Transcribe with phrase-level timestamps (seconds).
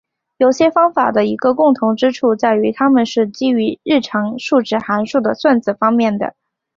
[0.37, 6.33] 有些方法的一个共同之处在于它们是基于日常数值函数的算子方面的。